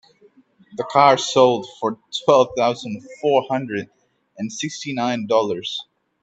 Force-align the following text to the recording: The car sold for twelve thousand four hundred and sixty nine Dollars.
The 0.77 0.83
car 0.85 1.15
sold 1.19 1.67
for 1.79 1.99
twelve 2.25 2.53
thousand 2.57 3.05
four 3.21 3.43
hundred 3.47 3.87
and 4.35 4.51
sixty 4.51 4.93
nine 4.93 5.27
Dollars. 5.27 5.79